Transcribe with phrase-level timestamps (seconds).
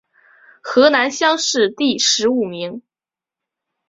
[0.63, 2.81] 河南乡试第十五名。